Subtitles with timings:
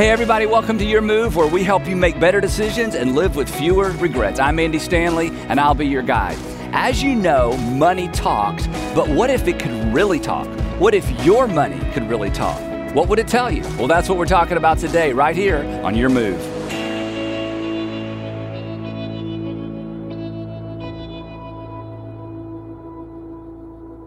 [0.00, 3.36] Hey, everybody, welcome to Your Move, where we help you make better decisions and live
[3.36, 4.40] with fewer regrets.
[4.40, 6.38] I'm Andy Stanley, and I'll be your guide.
[6.72, 10.46] As you know, money talks, but what if it could really talk?
[10.80, 12.58] What if your money could really talk?
[12.94, 13.60] What would it tell you?
[13.76, 16.40] Well, that's what we're talking about today, right here on Your Move.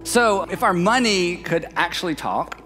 [0.08, 2.60] So, if our money could actually talk,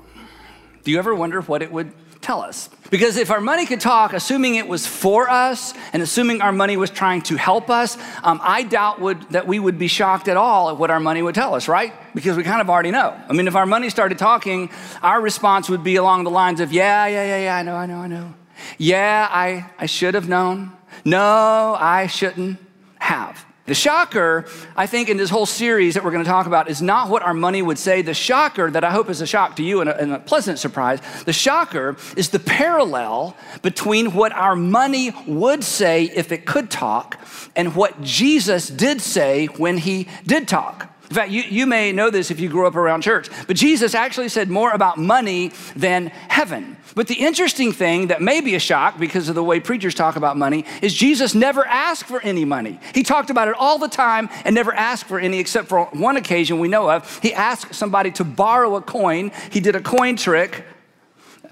[0.86, 1.92] do you ever wonder what it would
[2.28, 2.70] tell us.
[2.90, 6.76] Because if our money could talk, assuming it was for us and assuming our money
[6.76, 10.36] was trying to help us, um, I doubt would, that we would be shocked at
[10.36, 11.94] all at what our money would tell us, right?
[12.14, 13.18] Because we kind of already know.
[13.30, 14.70] I mean, if our money started talking,
[15.02, 17.86] our response would be along the lines of, yeah, yeah, yeah, yeah, I know, I
[17.86, 18.34] know, I know.
[18.78, 20.74] Yeah, I, I should have known.
[21.06, 22.60] No, I shouldn't
[23.00, 23.47] have.
[23.68, 24.46] The shocker,
[24.78, 27.22] I think, in this whole series that we're going to talk about is not what
[27.22, 28.02] our money would say.
[28.02, 30.58] The shocker, that I hope is a shock to you and a, and a, pleasant
[30.58, 36.72] surprise, the shocker is the parallel between what our money would say if it could
[36.72, 37.20] talk
[37.58, 40.97] and what Jesus did say when he did talk.
[41.10, 43.96] In fact, you, you may know this if you grew up around church, but Jesus
[43.96, 46.76] actually said more about money than heaven.
[46.96, 50.18] But the interesting thing that may be a shock because of the way preachers talk
[50.18, 52.80] about money is Jesus never asked for any money.
[52.94, 56.18] He talked about it all the time and never asked for any except for one
[56.18, 57.20] occasion we know of.
[57.22, 59.32] He asked somebody to borrow a coin.
[59.52, 60.66] He did a coin trick.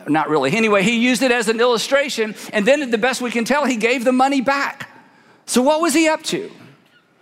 [0.08, 0.52] Not really.
[0.52, 3.78] Anyway, he used it as an illustration, and then, the best we can tell, he
[3.78, 4.90] gave the money back.
[5.46, 6.52] So, what was he up to?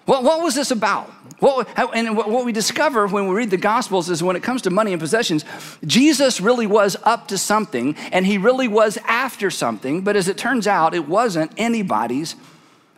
[0.06, 1.11] What, what was this about?
[1.44, 4.69] What, and what we discover when we read the Gospels is when it comes to
[4.69, 5.44] money and possessions,
[5.86, 10.38] Jesus really was up to something and he really was after something, but as it
[10.38, 12.38] turns out, it wasn't anybody's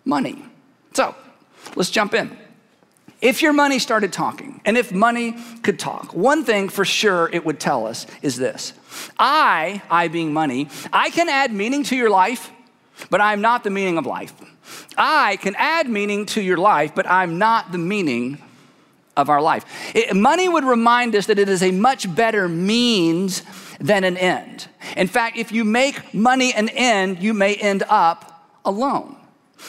[0.05, 0.45] money.
[0.93, 1.16] So
[1.75, 2.38] let's jump in.
[3.19, 7.43] If your money started talking, and if money could talk, one thing for sure it
[7.45, 8.73] would tell us is this
[9.17, 12.51] I, I being money, I can add meaning to your life,
[13.09, 14.35] but I'm not the meaning of life.
[14.97, 18.40] I can add meaning to your life, but I'm not the meaning
[19.17, 19.66] of our life.
[19.95, 23.44] It, money would remind us that it is a much better means
[23.79, 24.67] than an end.
[24.97, 29.16] In fact, if you make money an end, you may end up alone.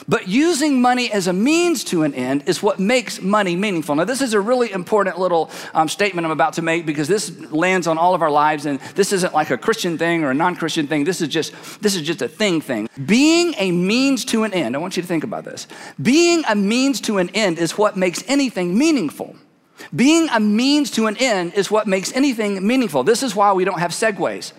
[0.08, 3.94] But using money as a means to an end is what makes money meaningful.
[3.94, 7.30] Now, this is a really important little um, statement I'm about to make because this
[7.50, 10.34] lands on all of our lives, and this isn't like a Christian thing or a
[10.34, 11.04] non-Christian thing.
[11.04, 12.88] This is just this is just a thing thing.
[13.04, 14.74] Being a means to an end.
[14.74, 15.66] I want you to think about this.
[16.00, 19.36] Being a means to an end is what makes anything meaningful.
[19.94, 23.04] Being a means to an end is what makes anything meaningful.
[23.04, 24.52] This is why we don't have Segways.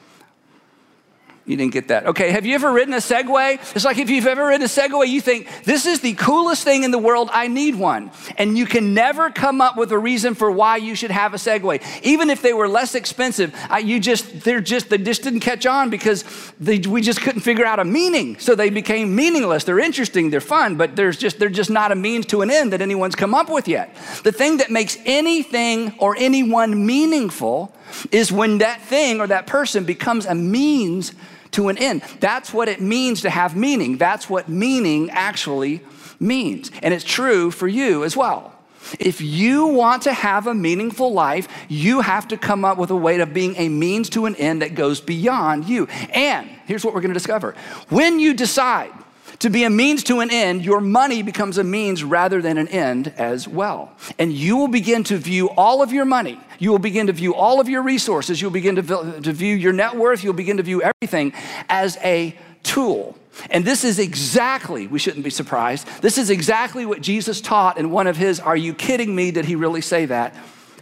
[1.47, 2.08] You didn't get that.
[2.08, 3.53] Okay, have you ever ridden a Segway?
[3.74, 6.84] It's like if you've ever ridden a Segway, you think, this is the coolest thing
[6.84, 8.12] in the world, I need one.
[8.38, 11.38] And you can never come up with a reason for why you should have a
[11.38, 11.81] Segway.
[12.03, 15.90] Even if they were less expensive, you just, they're just, they just didn't catch on
[15.90, 16.25] because
[16.59, 18.38] they, we just couldn't figure out a meaning.
[18.40, 19.63] So they became meaningless.
[19.63, 22.74] They're interesting, they're fun, but there's just, they're just not a means to an end
[22.74, 23.96] that anyone's come up with yet.
[24.24, 27.74] The thing that makes anything or anyone meaningful
[28.12, 31.13] is when that thing or that person becomes a means
[31.52, 32.02] to an end.
[32.19, 33.97] That's what it means to have meaning.
[33.97, 35.81] That's what meaning actually
[36.19, 36.72] means.
[36.81, 38.53] And it's true for you as well.
[39.00, 42.96] If you want to have a meaningful life, you have to come up with a
[42.96, 45.88] way of being a means to an end that goes beyond you.
[46.13, 47.56] And here's what we're going to discover
[47.90, 48.91] when you decide
[49.40, 52.68] to be a means to an end, your money becomes a means rather than an
[52.70, 53.92] end as well.
[54.18, 57.36] And you will begin to view all of your money, you will begin to view
[57.36, 60.64] all of your resources, you'll begin to, to view your net worth, you'll begin to
[60.64, 61.34] view everything
[61.70, 63.16] as a tool.
[63.52, 67.92] And this is exactly, we shouldn't be surprised, this is exactly what Jesus taught in
[67.92, 69.31] one of his, Are you kidding me?
[69.31, 70.36] Did he really say that?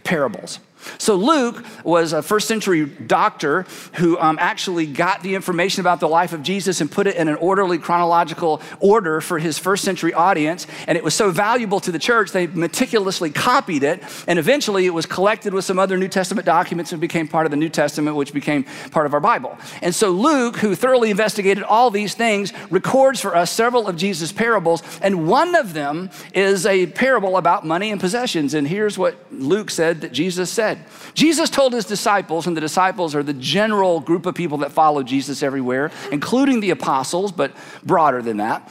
[0.04, 0.60] Parables.
[0.98, 6.08] So, Luke was a first century doctor who um, actually got the information about the
[6.08, 10.12] life of Jesus and put it in an orderly chronological order for his first century
[10.14, 10.66] audience.
[10.86, 14.02] And it was so valuable to the church, they meticulously copied it.
[14.26, 17.50] And eventually, it was collected with some other New Testament documents and became part of
[17.50, 19.56] the New Testament, which became part of our Bible.
[19.82, 24.32] And so, Luke, who thoroughly investigated all these things, records for us several of Jesus'
[24.32, 24.82] parables.
[25.02, 28.54] And one of them is a parable about money and possessions.
[28.54, 31.14] And here's what Luke said that Jesus said said.
[31.14, 35.02] Jesus told his disciples, and the disciples are the general group of people that follow
[35.02, 37.52] Jesus everywhere, including the apostles, but
[37.82, 38.70] broader than that.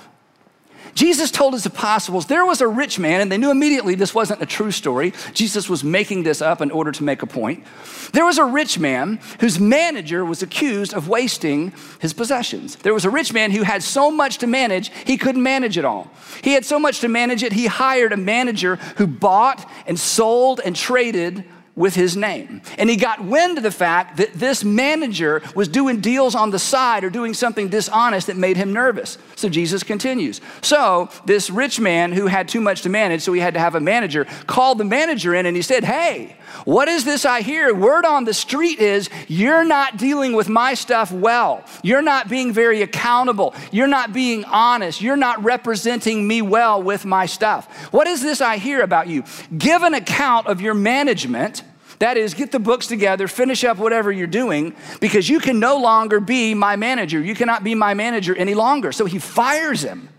[0.94, 4.42] Jesus told his apostles there was a rich man, and they knew immediately this wasn't
[4.42, 5.12] a true story.
[5.34, 7.66] Jesus was making this up in order to make a point.
[8.14, 12.78] There was a rich man whose manager was accused of wasting his possessions.
[12.78, 15.84] There was a rich man who had so much to manage, he couldn't manage it
[15.84, 16.10] all.
[16.42, 20.62] He had so much to manage it, he hired a manager who bought and sold
[20.64, 21.44] and traded
[21.76, 22.62] with his name.
[22.78, 26.60] And he got wind of the fact that this manager was doing deals on the
[26.60, 29.18] side or doing something dishonest that made him nervous.
[29.36, 30.40] So Jesus continues.
[30.62, 33.76] So this rich man who had too much to manage, so he had to have
[33.76, 37.74] a manager, called the manager in and he said, Hey, what is this I hear?
[37.74, 41.64] Word on the street is you're not dealing with my stuff well.
[41.84, 43.54] You're not being very accountable.
[43.72, 45.02] You're not being honest.
[45.02, 47.92] You're not representing me well with my stuff.
[47.92, 49.24] What is this I hear about you?
[49.58, 51.64] Give an account of your management.
[52.00, 55.78] That is, get the books together, finish up whatever you're doing, because you can no
[55.78, 57.22] longer be my manager.
[57.22, 58.92] You cannot be my manager any longer.
[58.92, 60.10] So he fires him.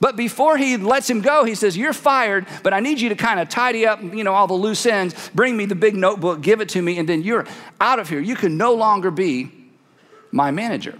[0.00, 3.14] But before he lets him go, he says, You're fired, but I need you to
[3.14, 6.40] kind of tidy up, you know, all the loose ends, bring me the big notebook,
[6.40, 7.46] give it to me, and then you're
[7.80, 8.20] out of here.
[8.20, 9.50] You can no longer be
[10.30, 10.98] my manager.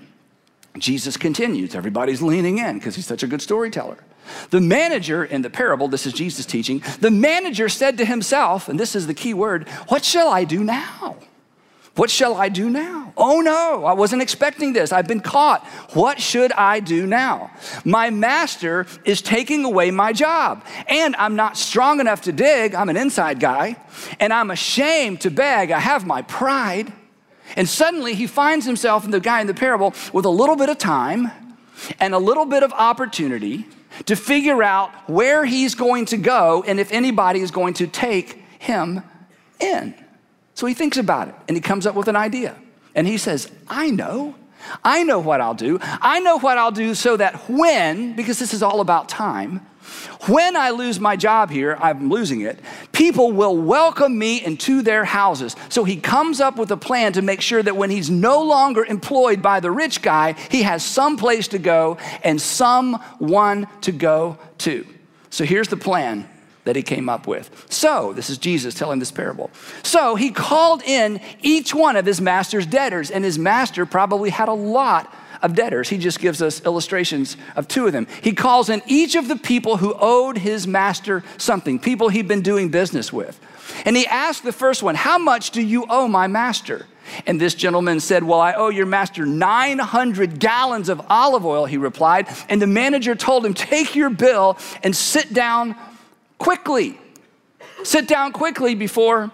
[0.79, 1.75] Jesus continues.
[1.75, 3.99] Everybody's leaning in because he's such a good storyteller.
[4.51, 8.81] The manager in the parable, this is Jesus teaching, the manager said to himself, and
[8.81, 11.17] this is the key word, What shall I do now?
[11.97, 13.13] What shall I do now?
[13.17, 14.91] Oh no, I wasn't expecting this.
[14.91, 15.65] I've been caught.
[15.93, 17.53] What should I do now?
[17.85, 22.75] My master is taking away my job, and I'm not strong enough to dig.
[22.75, 23.77] I'm an inside guy,
[24.19, 25.71] and I'm ashamed to beg.
[25.71, 26.93] I have my pride.
[27.57, 30.79] And suddenly he finds himself, the guy in the parable, with a little bit of
[30.79, 31.31] time
[32.01, 33.67] and a little bit of opportunity
[34.07, 38.43] to figure out where he's going to go and if anybody is going to take
[38.59, 39.03] him
[39.61, 39.95] in.
[40.55, 42.57] So he thinks about it and he comes up with an idea.
[42.95, 44.37] And he says, I know.
[44.83, 45.79] I know what I'll do.
[45.83, 49.61] I know what I'll do so that when, because this is all about time,
[50.27, 52.59] when I lose my job here, I'm losing it,
[52.93, 55.55] people will welcome me into their houses.
[55.69, 58.85] So he comes up with a plan to make sure that when he's no longer
[58.85, 64.39] employed by the rich guy, he has some place to go and someone to go
[64.59, 64.87] to.
[65.29, 66.29] So here's the plan
[66.65, 67.67] that he came up with.
[67.71, 69.51] So, this is Jesus telling this parable.
[69.83, 74.49] So, he called in each one of his master's debtors, and his master probably had
[74.49, 75.91] a lot of debtors.
[75.91, 78.07] He just gives us illustrations of two of them.
[78.23, 82.43] He calls in each of the people who owed his master something, people he'd been
[82.43, 83.39] doing business with.
[83.85, 86.87] And he asked the first one, How much do you owe my master?
[87.27, 91.77] And this gentleman said, Well, I owe your master 900 gallons of olive oil, he
[91.77, 92.29] replied.
[92.49, 95.77] And the manager told him, Take your bill and sit down
[96.45, 96.99] quickly.
[97.85, 99.31] Sit down quickly before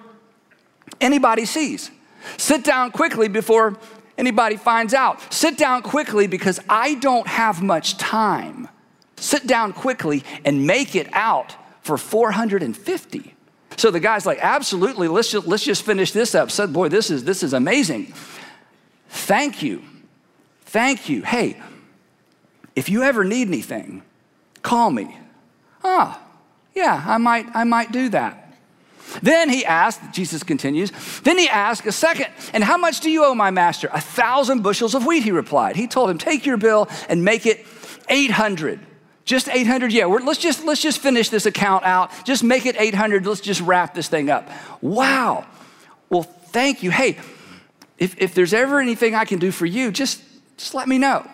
[1.01, 1.91] anybody sees.
[2.37, 3.77] Sit down quickly before
[4.17, 5.21] anybody finds out.
[5.33, 8.69] Sit down quickly because I don't have much time.
[9.17, 13.35] Sit down quickly and make it out for 450.
[13.77, 16.53] So the guy's like, absolutely, let's just, let's just finish this up.
[16.53, 18.15] Said, boy, this is, this is amazing.
[19.09, 19.83] Thank you.
[20.67, 21.23] Thank you.
[21.23, 21.61] Hey,
[22.77, 24.03] if you ever need anything,
[24.63, 25.19] call me.
[25.83, 26.21] Ah,
[26.75, 28.41] yeah, I might, I might do that.
[29.23, 33.25] Then he asked, Jesus continues, then he asked a second, and how much do you
[33.25, 33.89] owe my master?
[33.93, 35.77] A thousand bushels of wheat, he replied.
[35.77, 37.67] He told him, take your bill and make it
[38.09, 38.81] 800.
[39.25, 42.11] Just 800, yeah, let's, just, let's just finish this account out.
[42.25, 43.27] Just make it 800.
[43.27, 44.49] Let's just wrap this thing up.
[44.81, 45.47] Wow.
[46.09, 46.91] Well, thank you.
[46.91, 47.19] Hey,
[47.99, 50.23] if, if there's ever anything I can do for you, just,
[50.57, 51.29] just let me know.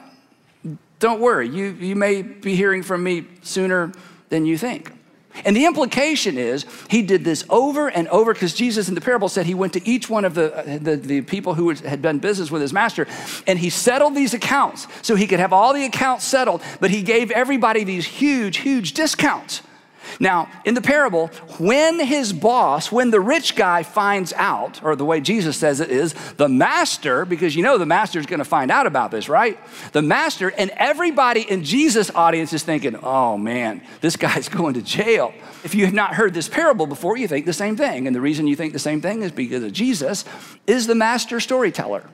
[0.99, 3.93] Don't worry, you, you may be hearing from me sooner
[4.31, 4.96] than you think.
[5.45, 9.29] And the implication is he did this over and over because Jesus in the parable
[9.29, 12.51] said he went to each one of the, the, the, people who had done business
[12.51, 13.07] with his master
[13.47, 17.03] and he settled these accounts so he could have all the accounts settled, but he
[17.03, 19.63] gave everybody these huge, huge discounts.
[20.21, 25.05] Now, in the parable, when his boss, when the rich guy finds out, or the
[25.05, 28.45] way Jesus says it is, the master, because you know the master is going to
[28.45, 29.59] find out about this, right?
[29.93, 34.83] The master and everybody in Jesus' audience is thinking, oh man, this guy's going to
[34.83, 35.33] jail.
[35.65, 38.07] If you have not heard this parable before, you think the same thing.
[38.07, 40.25] And the reason you think the same thing is because Jesus
[40.67, 42.09] is the master storyteller.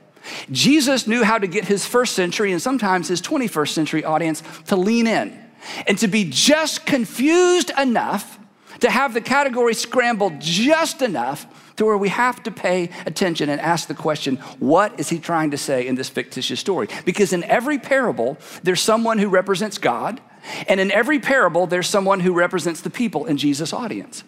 [0.51, 4.75] Jesus knew how to get his first century and sometimes his 21st century audience to
[4.75, 5.42] lean in
[5.87, 8.39] and to be just confused enough
[8.79, 13.59] to have the category scrambled just enough to where we have to pay attention and
[13.59, 16.87] ask the question what is he trying to say in this fictitious story?
[17.05, 20.21] Because in every parable, there's someone who represents God,
[20.67, 24.23] and in every parable, there's someone who represents the people in Jesus' audience.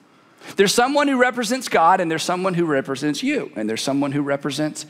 [0.55, 4.21] There's someone who represents God, and there's someone who represents you, and there's someone who
[4.21, 4.85] represents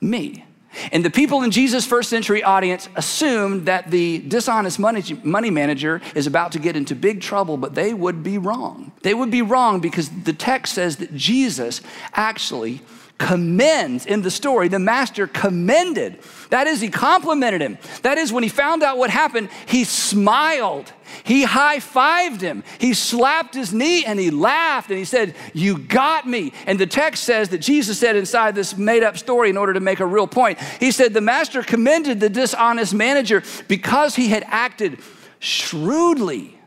[0.00, 0.44] me.
[0.92, 6.00] And the people in Jesus' first century audience assumed that the dishonest money, money manager
[6.14, 8.92] is about to get into big trouble, but they would be wrong.
[9.02, 11.80] They would be wrong because the text says that Jesus
[12.12, 12.80] actually
[13.18, 16.18] commends in the story, the master commended.
[16.50, 17.78] That is, he complimented him.
[18.02, 20.92] That is, when he found out what happened, he smiled.
[21.24, 22.62] He high fived him.
[22.78, 26.52] He slapped his knee and he laughed and he said, You got me.
[26.66, 29.80] And the text says that Jesus said inside this made up story in order to
[29.80, 30.60] make a real point.
[30.80, 34.98] He said, The master commended the dishonest manager because he had acted
[35.38, 36.60] shrewdly.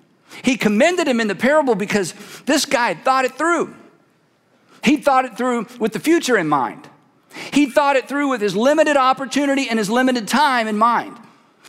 [0.44, 3.76] He commended him in the parable because this guy had thought it through.
[4.84, 6.90] He thought it through with the future in mind.
[7.54, 11.16] He thought it through with his limited opportunity and his limited time in mind.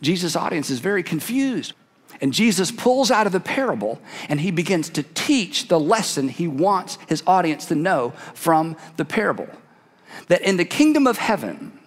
[0.01, 1.73] Jesus' audience is very confused.
[2.21, 6.47] And Jesus pulls out of the parable and he begins to teach the lesson he
[6.47, 9.47] wants his audience to know from the parable.
[10.27, 11.79] That in the kingdom of heaven,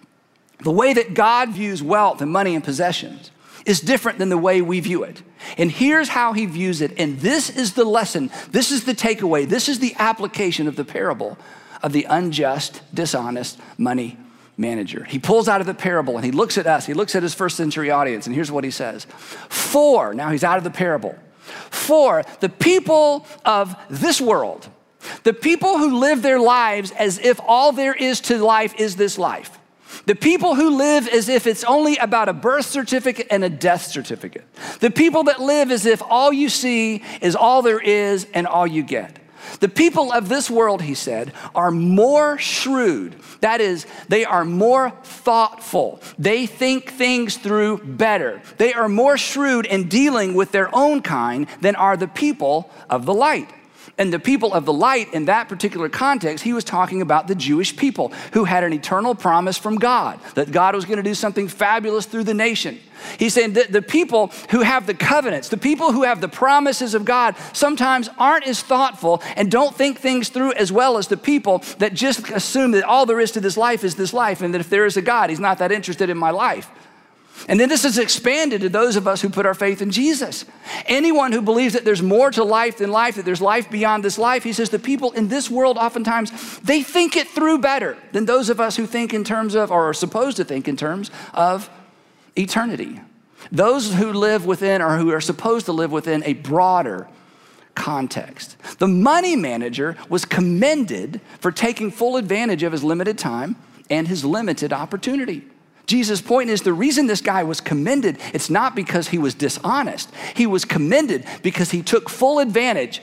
[0.59, 3.31] the way that God views wealth and money and possessions
[3.65, 5.21] is different than the way we view it.
[5.57, 6.93] And here's how he views it.
[6.97, 10.85] And this is the lesson, this is the takeaway, this is the application of the
[10.85, 11.37] parable
[11.81, 14.17] of the unjust, dishonest money
[14.57, 15.03] manager.
[15.03, 17.33] He pulls out of the parable and he looks at us, he looks at his
[17.33, 19.05] first century audience, and here's what he says
[19.49, 24.67] For, now he's out of the parable, for the people of this world,
[25.23, 29.17] the people who live their lives as if all there is to life is this
[29.17, 29.59] life
[30.05, 33.85] the people who live as if it's only about a birth certificate and a death
[33.85, 34.43] certificate.
[34.79, 38.67] The people that live as if all you see is all there is and all
[38.67, 39.19] you get.
[39.59, 43.15] The people of this world, he said, are more shrewd.
[43.41, 46.01] That is, they are more thoughtful.
[46.17, 48.41] They think things through better.
[48.57, 53.05] They are more shrewd in dealing with their own kind than are the people of
[53.05, 53.49] the light.
[53.95, 57.35] And the people of the light, in that particular context, he was talking about the
[57.35, 61.13] Jewish people who had an eternal promise from God that God was going to do
[61.13, 62.79] something fabulous through the nation.
[63.19, 66.95] He's saying that the people who have the covenants, the people who have the promises
[66.95, 71.17] of God, sometimes aren't as thoughtful and don't think things through as well as the
[71.17, 74.55] people that just assume that all there is to this life is this life and
[74.55, 76.71] that if there is a God, he's not that interested in my life.
[77.47, 80.45] And then this is expanded to those of us who put our faith in Jesus.
[80.85, 84.17] Anyone who believes that there's more to life than life, that there's life beyond this
[84.17, 88.25] life, he says the people in this world oftentimes they think it through better than
[88.25, 91.11] those of us who think in terms of or are supposed to think in terms
[91.33, 91.69] of
[92.35, 93.01] eternity.
[93.51, 97.07] Those who live within or who are supposed to live within a broader
[97.75, 98.55] context.
[98.79, 103.55] The money manager was commended for taking full advantage of his limited time
[103.89, 105.43] and his limited opportunity.
[105.85, 110.09] Jesus' point is the reason this guy was commended, it's not because he was dishonest.
[110.35, 113.01] He was commended because he took full advantage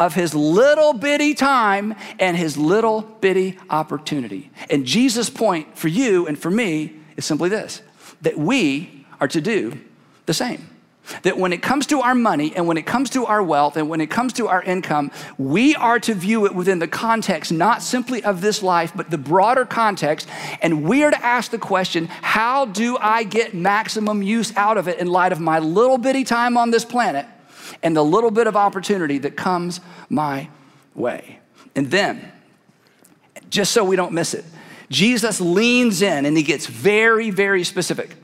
[0.00, 4.50] of his little bitty time and his little bitty opportunity.
[4.70, 7.82] And Jesus' point for you and for me is simply this
[8.22, 9.78] that we are to do
[10.26, 10.68] the same.
[11.22, 13.88] That when it comes to our money and when it comes to our wealth and
[13.88, 17.82] when it comes to our income, we are to view it within the context not
[17.82, 20.28] simply of this life, but the broader context.
[20.60, 24.88] And we are to ask the question how do I get maximum use out of
[24.88, 27.26] it in light of my little bitty time on this planet
[27.82, 30.48] and the little bit of opportunity that comes my
[30.94, 31.38] way?
[31.74, 32.32] And then,
[33.50, 34.44] just so we don't miss it,
[34.90, 38.16] Jesus leans in and he gets very, very specific.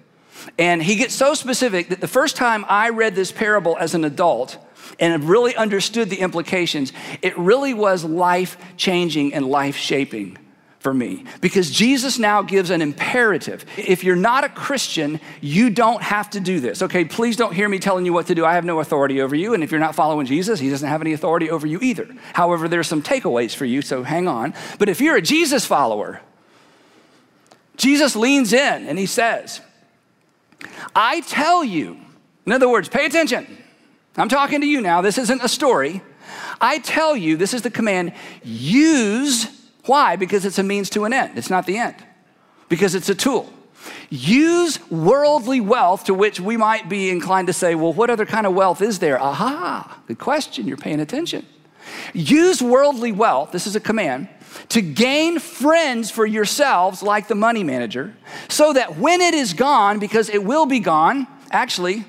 [0.58, 4.04] And he gets so specific that the first time I read this parable as an
[4.04, 4.58] adult
[4.98, 10.38] and really understood the implications, it really was life changing and life shaping
[10.84, 13.64] for me because Jesus now gives an imperative.
[13.78, 16.82] If you're not a Christian, you don't have to do this.
[16.82, 18.44] Okay, please don't hear me telling you what to do.
[18.44, 19.54] I have no authority over you.
[19.54, 22.06] And if you're not following Jesus, he doesn't have any authority over you either.
[22.34, 24.52] However, there's some takeaways for you, so hang on.
[24.78, 26.20] But if you're a Jesus follower,
[27.78, 29.62] Jesus leans in and he says,
[30.94, 31.99] I tell you,
[32.46, 33.46] in other words, pay attention.
[34.16, 35.00] I'm talking to you now.
[35.00, 36.02] This isn't a story.
[36.61, 39.46] I tell you, this is the command use.
[39.87, 40.16] Why?
[40.16, 41.37] Because it's a means to an end.
[41.37, 41.96] It's not the end,
[42.68, 43.52] because it's a tool.
[44.08, 48.46] Use worldly wealth to which we might be inclined to say, well, what other kind
[48.46, 49.20] of wealth is there?
[49.20, 50.66] Aha, good question.
[50.66, 51.44] You're paying attention.
[52.14, 54.28] Use worldly wealth, this is a command,
[54.70, 58.14] to gain friends for yourselves, like the money manager,
[58.49, 62.04] so that when it is gone, because it will be gone, actually,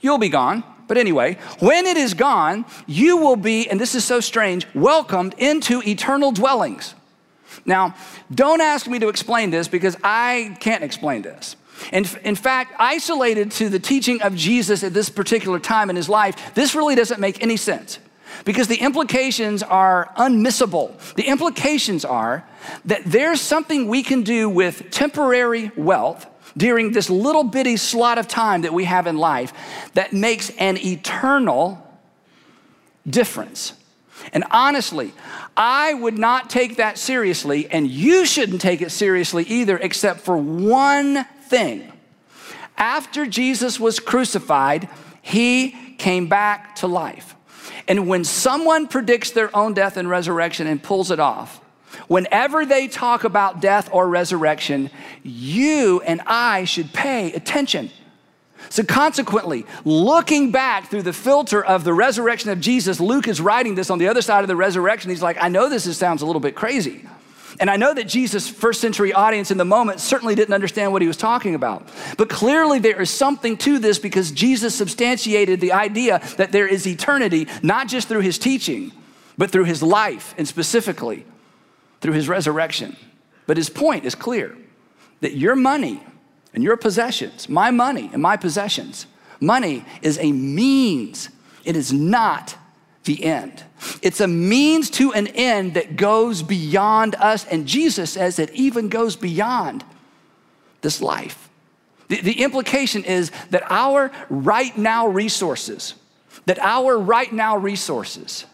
[0.00, 0.64] you'll be gone.
[0.86, 5.34] But anyway, when it is gone, you will be, and this is so strange, welcomed
[5.38, 6.94] into eternal dwellings.
[7.64, 7.94] Now,
[8.32, 11.56] don't ask me to explain this because I can't explain this.
[11.92, 16.08] In, in fact, isolated to the teaching of Jesus at this particular time in his
[16.08, 17.98] life, this really doesn't make any sense
[18.44, 20.96] because the implications are unmissable.
[21.14, 22.46] The implications are
[22.84, 26.26] that there's something we can do with temporary wealth
[26.56, 29.52] during this little bitty slot of time that we have in life
[29.94, 31.80] that makes an eternal
[33.08, 33.74] difference.
[34.32, 35.12] And honestly,
[35.56, 40.36] I would not take that seriously, and you shouldn't take it seriously either, except for
[40.36, 41.92] one thing.
[42.76, 44.88] After Jesus was crucified,
[45.20, 47.33] he came back to life.
[47.86, 51.60] And when someone predicts their own death and resurrection and pulls it off,
[52.08, 54.90] whenever they talk about death or resurrection,
[55.22, 57.90] you and I should pay attention.
[58.70, 63.74] So, consequently, looking back through the filter of the resurrection of Jesus, Luke is writing
[63.74, 65.10] this on the other side of the resurrection.
[65.10, 67.06] He's like, I know this sounds a little bit crazy.
[67.60, 71.02] And I know that Jesus' first century audience in the moment certainly didn't understand what
[71.02, 71.88] he was talking about.
[72.16, 76.86] But clearly, there is something to this because Jesus substantiated the idea that there is
[76.86, 78.92] eternity, not just through his teaching,
[79.38, 81.24] but through his life, and specifically
[82.00, 82.96] through his resurrection.
[83.46, 84.56] But his point is clear
[85.20, 86.02] that your money
[86.52, 89.06] and your possessions, my money and my possessions,
[89.40, 91.30] money is a means,
[91.64, 92.56] it is not
[93.04, 93.62] the end.
[94.02, 98.88] It's a means to an end that goes beyond us, and Jesus says it even
[98.88, 99.84] goes beyond
[100.80, 101.48] this life.
[102.08, 105.94] The, the implication is that our right now resources,
[106.46, 108.46] that our right now resources,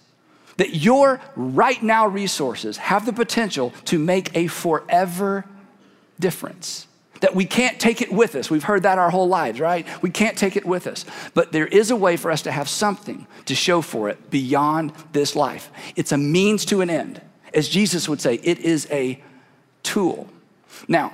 [0.57, 5.47] that your right now resources have the potential to make a forever
[6.19, 6.87] difference
[7.21, 8.51] that we can't take it with us.
[8.51, 9.87] We've heard that our whole lives, right?
[10.03, 11.05] We can't take it with us.
[11.35, 14.93] But there is a way for us to have something to show for it beyond
[15.13, 15.71] this life.
[15.97, 17.21] It's a means to an end.
[17.53, 19.23] As Jesus would say, it is a
[19.83, 20.29] tool.
[20.89, 21.13] Now,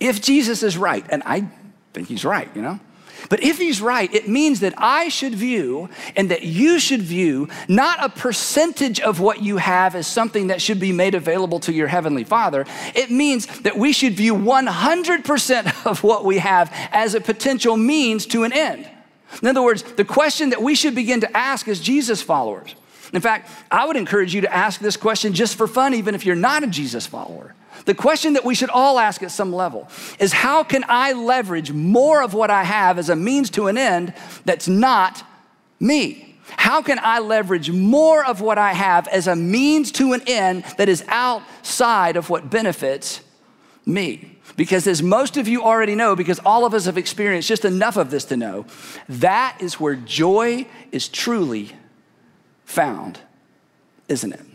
[0.00, 1.48] if Jesus is right, and I
[1.92, 2.80] think he's right, you know,
[3.28, 7.48] but if he's right, it means that I should view and that you should view
[7.68, 11.72] not a percentage of what you have as something that should be made available to
[11.72, 12.66] your heavenly Father.
[12.94, 18.26] It means that we should view 100% of what we have as a potential means
[18.26, 18.88] to an end.
[19.42, 22.74] In other words, the question that we should begin to ask as Jesus followers.
[23.12, 26.26] In fact, I would encourage you to ask this question just for fun, even if
[26.26, 27.54] you're not a Jesus follower.
[27.84, 29.88] The question that we should all ask at some level
[30.18, 33.76] is how can I leverage more of what I have as a means to an
[33.76, 34.14] end
[34.44, 35.22] that's not
[35.78, 36.36] me?
[36.56, 40.64] How can I leverage more of what I have as a means to an end
[40.78, 43.20] that is outside of what benefits
[43.86, 44.38] me?
[44.56, 47.96] Because, as most of you already know, because all of us have experienced just enough
[47.96, 48.66] of this to know,
[49.08, 51.72] that is where joy is truly
[52.64, 53.18] found,
[54.08, 54.53] isn't it?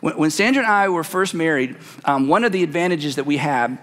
[0.00, 3.36] When, when Sandra and I were first married, um, one of the advantages that we
[3.36, 3.78] had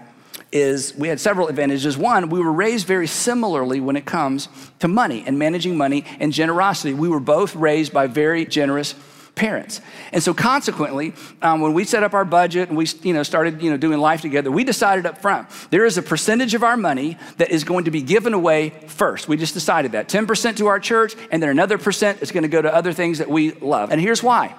[0.50, 1.98] is we had several advantages.
[1.98, 6.32] One, we were raised very similarly when it comes to money and managing money and
[6.32, 6.94] generosity.
[6.94, 8.94] We were both raised by very generous
[9.34, 9.80] parents.
[10.10, 13.62] And so consequently, um, when we set up our budget and we you know, started
[13.62, 16.76] you know, doing life together, we decided up front, there is a percentage of our
[16.76, 19.28] money that is going to be given away first.
[19.28, 20.08] We just decided that.
[20.08, 23.18] 10% to our church, and then another percent is going to go to other things
[23.18, 23.92] that we love.
[23.92, 24.54] And here's why.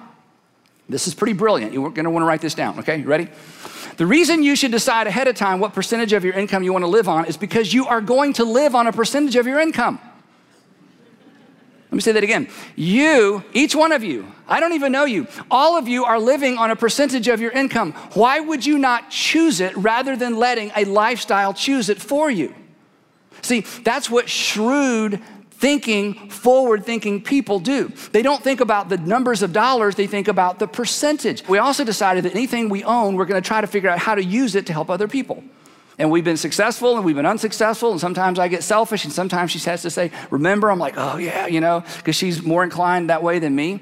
[0.90, 1.72] This is pretty brilliant.
[1.72, 2.96] You're want to write this down, okay?
[2.98, 3.28] You ready?
[3.96, 6.82] The reason you should decide ahead of time what percentage of your income you want
[6.82, 9.60] to live on is because you are going to live on a percentage of your
[9.60, 10.00] income.
[11.90, 12.48] Let me say that again.
[12.76, 16.56] You, each one of you, I don't even know you, all of you are living
[16.56, 17.92] on a percentage of your income.
[18.14, 22.54] Why would you not choose it rather than letting a lifestyle choose it for you?
[23.42, 25.20] See, that's what shrewd
[25.60, 27.92] thinking, forward thinking people do.
[28.12, 31.46] They don't think about the numbers of dollars, they think about the percentage.
[31.46, 34.24] We also decided that anything we own, we're to try to figure out how to
[34.24, 35.44] use it to help other people.
[36.00, 37.90] And we've been successful and we've been unsuccessful.
[37.90, 40.70] And sometimes I get selfish and sometimes she has to say, Remember?
[40.70, 43.80] I'm like, Oh, yeah, you know, because she's more inclined that way than me.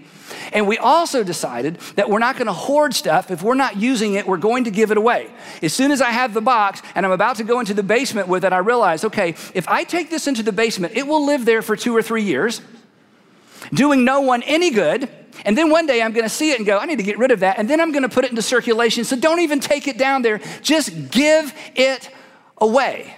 [0.53, 3.31] And we also decided that we're not going to hoard stuff.
[3.31, 5.31] If we're not using it, we're going to give it away.
[5.63, 8.27] As soon as I have the box and I'm about to go into the basement
[8.27, 11.45] with it, I realize, okay, if I take this into the basement, it will live
[11.45, 12.61] there for two or three years,
[13.73, 15.09] doing no one any good.
[15.45, 17.19] And then one day I'm going to see it and go, I need to get
[17.19, 17.59] rid of that.
[17.59, 19.05] And then I'm going to put it into circulation.
[19.05, 20.41] So don't even take it down there.
[20.63, 22.11] Just give it
[22.59, 23.15] away.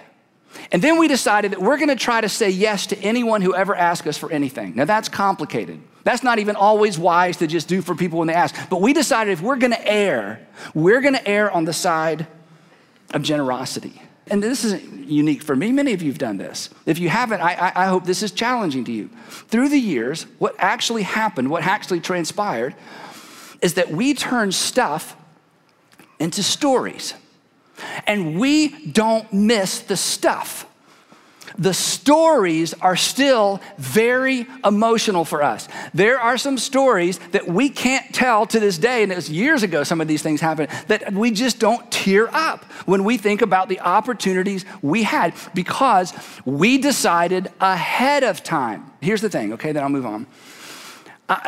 [0.71, 3.55] And then we decided that we're going to try to say yes to anyone who
[3.55, 4.75] ever asks us for anything.
[4.75, 5.81] Now that's complicated.
[6.03, 8.55] That's not even always wise to just do for people when they ask.
[8.69, 12.27] But we decided if we're going to err, we're going to err on the side
[13.13, 14.01] of generosity.
[14.27, 15.71] And this isn't unique for me.
[15.71, 16.69] Many of you have done this.
[16.85, 19.09] If you haven't, I, I, hope this is challenging to you.
[19.47, 22.75] Through the years, what actually happened, what actually transpired,
[23.61, 25.15] is that we turn stuff
[26.19, 27.15] into stories.
[28.05, 30.67] And we don't miss the stuff
[31.61, 35.67] the stories are still very emotional for us.
[35.93, 39.61] There are some stories that we can't tell to this day, and it was years
[39.61, 43.43] ago some of these things happened, that we just don't tear up when we think
[43.43, 46.13] about the opportunities we had because
[46.45, 48.91] we decided ahead of time.
[48.99, 50.25] Here's the thing, okay, then I'll move on.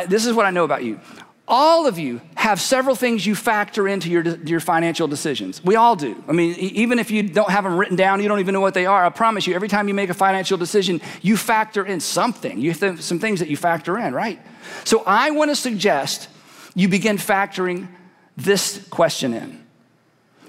[0.07, 0.99] this is what I know about you.
[1.47, 5.63] All of you have several things you factor into your, your financial decisions.
[5.63, 6.23] We all do.
[6.27, 8.73] I mean, even if you don't have them written down, you don't even know what
[8.73, 9.05] they are.
[9.05, 12.59] I promise you, every time you make a financial decision, you factor in something.
[12.59, 14.39] You have some things that you factor in, right?
[14.85, 16.29] So I want to suggest
[16.75, 17.89] you begin factoring
[18.37, 19.63] this question in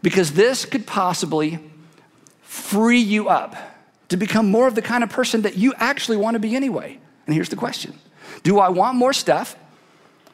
[0.02, 1.58] because this could possibly
[2.42, 3.56] free you up
[4.08, 6.98] to become more of the kind of person that you actually want to be anyway.
[7.26, 7.98] And here's the question
[8.44, 9.56] Do I want more stuff?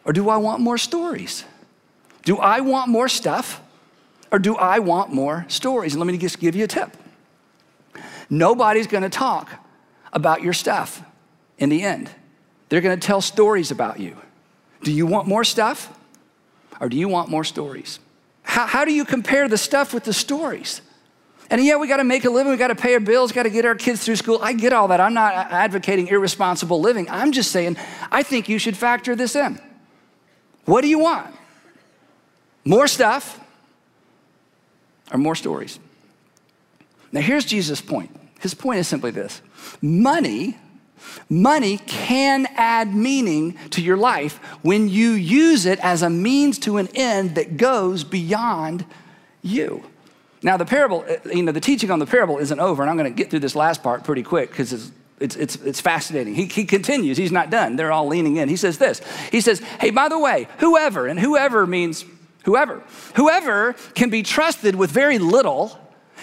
[0.05, 1.45] Or do I want more stories?
[2.25, 3.61] Do I want more stuff?
[4.33, 5.95] Or do I want more stories?
[5.95, 6.97] And let me just give you a tip.
[8.29, 9.51] Nobody's gonna talk
[10.13, 11.03] about your stuff
[11.59, 12.11] in the end.
[12.69, 14.17] They're gonna tell stories about you.
[14.83, 15.97] Do you want more stuff?
[16.81, 17.99] Or do you want more stories?
[18.43, 20.81] How, how do you compare the stuff with the stories?
[21.51, 23.43] And yeah, we got to make a living, we got to pay our bills, got
[23.43, 24.39] to get our kids through school.
[24.41, 25.01] I get all that.
[25.01, 27.11] I'm not advocating irresponsible living.
[27.11, 27.77] I'm just saying,
[28.11, 29.61] I think you should factor this in.
[30.71, 31.35] What do you want?
[32.65, 33.41] More stuff
[35.11, 35.81] or more stories?
[37.11, 38.15] Now, here's Jesus' point.
[38.39, 39.43] His point is simply this
[39.83, 40.57] money.
[41.29, 46.77] Money can add meaning to your life when you use it as a means to
[46.77, 48.85] an end that goes beyond
[49.43, 49.83] you.
[50.41, 53.13] Now, the parable, you know, the teaching on the parable isn't over, and I'm going
[53.13, 56.35] to get through this last part pretty quick because it's it's, it's, it's fascinating.
[56.35, 57.77] He, he continues, he's not done.
[57.77, 58.49] They're all leaning in.
[58.49, 62.05] He says this He says, Hey, by the way, whoever, and whoever means
[62.45, 62.83] whoever,
[63.15, 65.79] whoever can be trusted with very little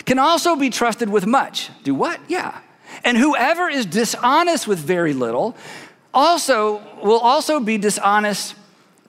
[0.05, 1.69] can also be trusted with much.
[1.83, 2.19] Do what?
[2.27, 2.59] Yeah.
[3.03, 5.55] And whoever is dishonest with very little
[6.13, 8.55] also will also be dishonest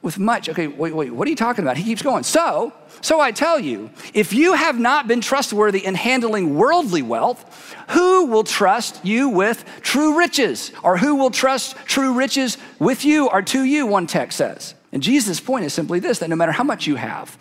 [0.08, 0.48] with much.
[0.48, 1.76] Okay, wait, wait, what are you talking about?
[1.76, 2.22] He keeps going.
[2.22, 7.76] So, so I tell you, if you have not been trustworthy in handling worldly wealth,
[7.90, 10.72] who will trust you with true riches?
[10.82, 14.74] Or who will trust true riches with you or to you, one text says.
[14.92, 17.36] And Jesus' point is simply this that no matter how much you have,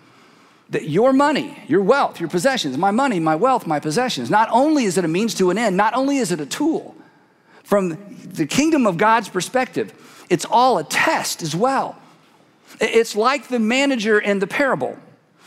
[0.71, 4.83] that your money, your wealth, your possessions, my money, my wealth, my possessions, not only
[4.83, 6.97] is it a means to an end, not only is it a tool,
[7.63, 7.97] from
[8.33, 9.93] the kingdom of God's perspective,
[10.29, 11.97] it's all a test as well.
[12.79, 14.97] It's like the manager in the parable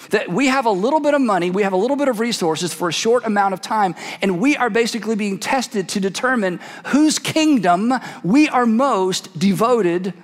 [0.08, 2.72] that we have a little bit of money, we have a little bit of resources
[2.72, 7.18] for a short amount of time, and we are basically being tested to determine whose
[7.18, 7.92] kingdom
[8.24, 10.14] we are most devoted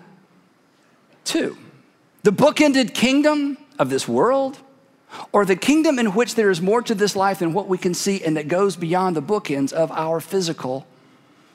[1.25, 1.57] to.
[2.23, 4.59] The bookended kingdom of this world,
[5.33, 7.95] or the kingdom in which there is more to this life than what we can
[7.95, 10.87] see and that goes beyond the bookends of our physical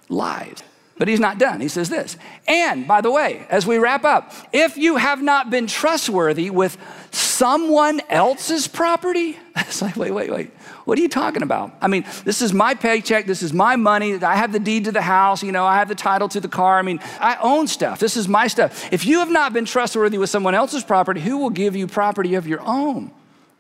[0.10, 0.64] lives.
[0.98, 1.62] But he's not done.
[1.62, 2.16] He says this.
[2.48, 6.78] And by the way, as we wrap up, if you have not been trustworthy with
[7.10, 10.52] someone else's property, it's like, wait, wait, wait.
[10.86, 11.74] What are you talking about?
[11.82, 13.26] I mean, this is my paycheck.
[13.26, 14.22] This is my money.
[14.24, 15.44] I have the deed to the house.
[15.44, 16.80] You know, I have the title to the car.
[16.80, 18.00] I mean, I own stuff.
[18.00, 18.92] This is my stuff.
[18.92, 22.36] If you have not been trustworthy with someone else's property, who will give you property
[22.36, 23.12] of your own?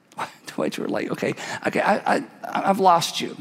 [0.58, 1.12] Wait, we're late.
[1.12, 1.34] Okay,
[1.68, 3.38] okay, I, I, I've lost you.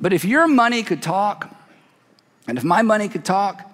[0.00, 1.54] But if your money could talk,
[2.50, 3.64] and if my money could talk,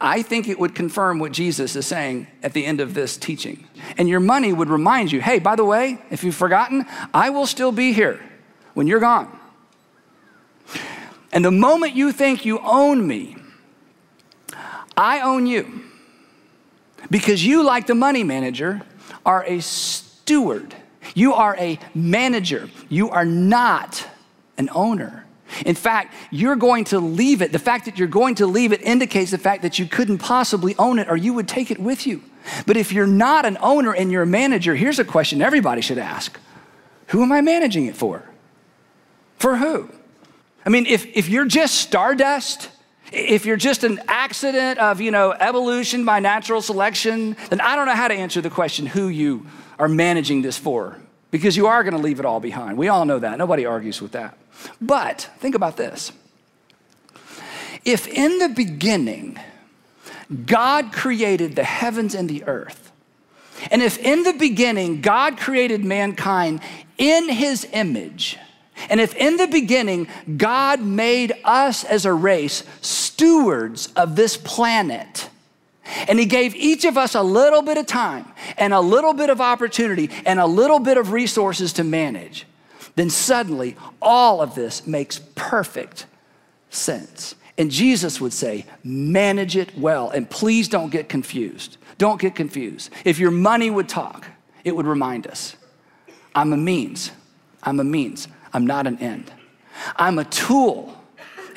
[0.00, 3.68] I think it would confirm what Jesus is saying at the end of this teaching.
[3.98, 7.46] And your money would remind you hey, by the way, if you've forgotten, I will
[7.46, 8.20] still be here
[8.72, 9.38] when you're gone.
[11.30, 13.36] And the moment you think you own me,
[14.96, 15.82] I own you.
[17.10, 18.80] Because you, like the money manager,
[19.26, 20.74] are a steward.
[21.14, 22.70] You are a manager.
[22.88, 24.08] You are not
[24.56, 25.26] an owner.
[25.64, 27.52] In fact, you're going to leave it.
[27.52, 30.74] The fact that you're going to leave it indicates the fact that you couldn't possibly
[30.78, 32.22] own it or you would take it with you.
[32.66, 35.98] But if you're not an owner and you're a manager, here's a question everybody should
[35.98, 36.38] ask
[37.08, 38.24] Who am I managing it for?
[39.38, 39.90] For who?
[40.64, 42.70] I mean, if, if you're just stardust,
[43.10, 47.86] if you're just an accident of, you know, evolution by natural selection, then I don't
[47.86, 49.46] know how to answer the question who you
[49.78, 51.01] are managing this for
[51.32, 52.78] because you are going to leave it all behind.
[52.78, 53.38] We all know that.
[53.38, 54.38] Nobody argues with that.
[54.80, 56.12] But think about this.
[57.84, 59.40] If in the beginning
[60.46, 62.92] God created the heavens and the earth,
[63.70, 66.60] and if in the beginning God created mankind
[66.98, 68.38] in his image,
[68.88, 75.30] and if in the beginning God made us as a race stewards of this planet,
[76.08, 78.26] and he gave each of us a little bit of time
[78.56, 82.46] and a little bit of opportunity and a little bit of resources to manage.
[82.96, 86.06] Then suddenly all of this makes perfect
[86.70, 87.34] sense.
[87.58, 90.10] And Jesus would say, manage it well.
[90.10, 91.76] And please don't get confused.
[91.98, 92.90] Don't get confused.
[93.04, 94.26] If your money would talk,
[94.64, 95.56] it would remind us
[96.34, 97.10] I'm a means.
[97.62, 98.28] I'm a means.
[98.52, 99.30] I'm not an end.
[99.96, 100.98] I'm a tool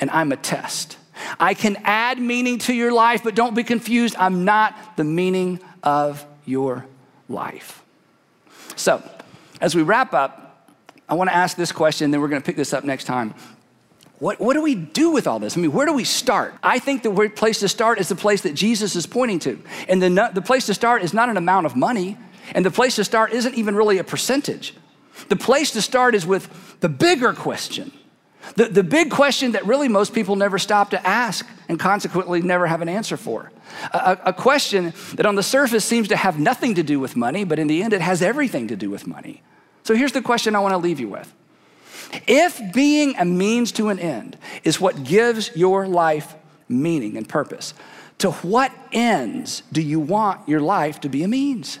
[0.00, 0.98] and I'm a test.
[1.38, 4.16] I can add meaning to your life, but don't be confused.
[4.18, 6.86] I'm not the meaning of your
[7.28, 7.82] life.
[8.76, 9.02] So,
[9.60, 10.72] as we wrap up,
[11.08, 13.34] I want to ask this question, then we're going to pick this up next time.
[14.18, 15.56] What, what do we do with all this?
[15.56, 16.54] I mean, where do we start?
[16.62, 19.62] I think the place to start is the place that Jesus is pointing to.
[19.88, 22.16] And the, the place to start is not an amount of money,
[22.54, 24.74] and the place to start isn't even really a percentage.
[25.28, 27.92] The place to start is with the bigger question.
[28.54, 32.66] The, the big question that really most people never stop to ask and consequently never
[32.66, 33.50] have an answer for.
[33.92, 37.44] A, a question that on the surface seems to have nothing to do with money,
[37.44, 39.42] but in the end it has everything to do with money.
[39.82, 41.32] So here's the question I want to leave you with
[42.26, 46.34] if being a means to an end is what gives your life
[46.68, 47.74] meaning and purpose,
[48.18, 51.78] to what ends do you want your life to be a means?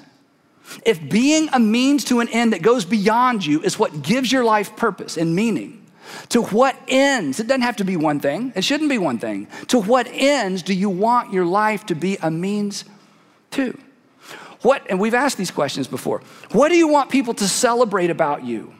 [0.84, 4.44] If being a means to an end that goes beyond you is what gives your
[4.44, 5.85] life purpose and meaning,
[6.30, 9.48] to what ends, it doesn't have to be one thing, it shouldn't be one thing.
[9.68, 12.84] To what ends do you want your life to be a means
[13.52, 13.78] to?
[14.62, 16.22] What, and we've asked these questions before.
[16.52, 18.72] What do you want people to celebrate about you?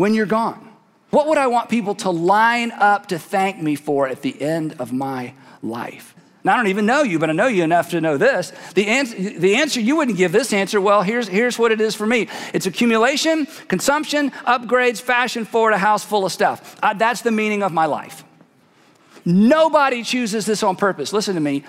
[0.00, 0.66] when you're gone?
[1.10, 4.76] What would I want people to line up to thank me for at the end
[4.78, 6.14] of my life?
[6.44, 8.52] I don't even know you, but I know you enough to know this.
[8.74, 11.94] The answer, the answer you wouldn't give this answer, well, here's, here's what it is
[11.94, 16.78] for me it's accumulation, consumption, upgrades, fashion forward, a house full of stuff.
[16.82, 18.24] Uh, that's the meaning of my life.
[19.24, 21.12] Nobody chooses this on purpose.
[21.12, 21.62] Listen to me.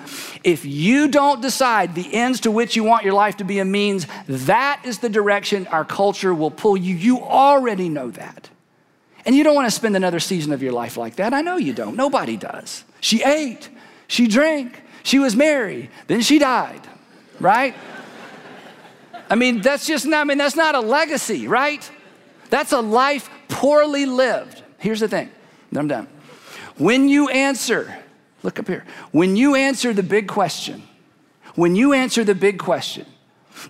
[0.43, 3.65] If you don't decide the ends to which you want your life to be a
[3.65, 6.95] means, that is the direction our culture will pull you.
[6.95, 8.49] You already know that.
[9.25, 11.33] And you don't want to spend another season of your life like that.
[11.33, 11.95] I know you don't.
[11.95, 12.83] Nobody does.
[13.01, 13.69] She ate,
[14.11, 16.81] she drank, she was married, then she died,
[17.39, 17.73] right?
[19.29, 21.89] I mean, that's just not, I mean, that's not a legacy, right?
[22.49, 24.63] That's a life poorly lived.
[24.79, 25.31] Here's the thing,
[25.73, 26.09] I'm done.
[26.77, 28.03] When you answer,
[28.43, 30.83] look up here, when you answer the big question,
[31.55, 33.05] when you answer the big question,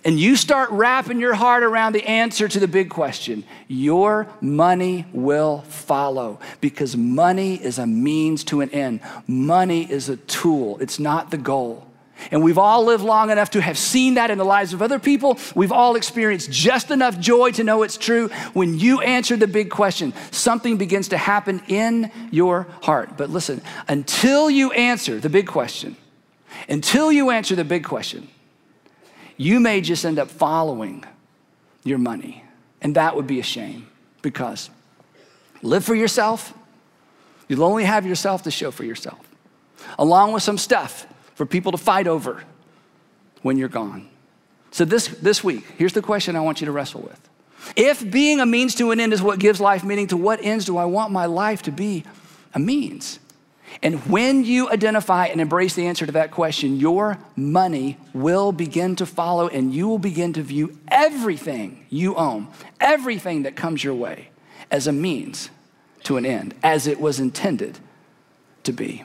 [0.04, 5.06] and you start wrapping your heart around the answer to the big question, your money
[5.12, 9.00] will follow because money is a means to an end.
[9.26, 11.86] Money is a tool, it's not the goal.
[12.30, 14.98] And we've all lived long enough to have seen that in the lives of other
[14.98, 15.38] people.
[15.54, 18.28] We've all experienced just enough joy to know it's true.
[18.52, 23.16] When you answer the big question, something begins to happen in your heart.
[23.16, 25.96] But listen, until you answer the big question,
[26.68, 28.28] until you answer the big question,
[29.36, 31.04] you may just end up following
[31.84, 32.44] your money.
[32.80, 33.86] And that would be a shame
[34.22, 34.70] because
[35.62, 36.52] live for yourself,
[37.48, 39.20] you'll only have yourself to show for yourself,
[39.98, 42.42] along with some stuff for people to fight over
[43.42, 44.08] when you're gone.
[44.70, 47.28] So, this, this week, here's the question I want you to wrestle with.
[47.76, 50.64] If being a means to an end is what gives life meaning, to what ends
[50.64, 52.04] do I want my life to be
[52.54, 53.18] a means?
[53.82, 58.96] And when you identify and embrace the answer to that question, your money will begin
[58.96, 62.48] to follow and you will begin to view everything you own,
[62.80, 64.30] everything that comes your way,
[64.70, 65.50] as a means
[66.04, 67.78] to an end, as it was intended
[68.64, 69.04] to be.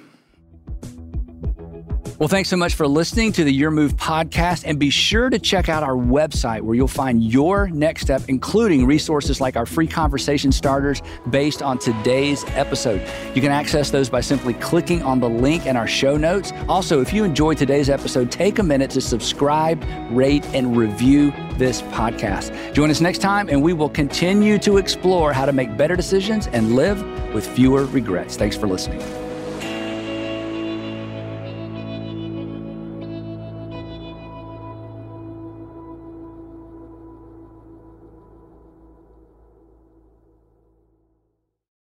[2.19, 4.63] Well, thanks so much for listening to the Your Move podcast.
[4.65, 8.87] And be sure to check out our website where you'll find your next step, including
[8.87, 13.07] resources like our free conversation starters based on today's episode.
[13.35, 16.53] You can access those by simply clicking on the link in our show notes.
[16.67, 21.83] Also, if you enjoyed today's episode, take a minute to subscribe, rate, and review this
[21.83, 22.73] podcast.
[22.73, 26.47] Join us next time, and we will continue to explore how to make better decisions
[26.47, 26.99] and live
[27.31, 28.37] with fewer regrets.
[28.37, 29.26] Thanks for listening.